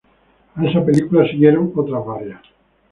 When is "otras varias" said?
1.75-2.41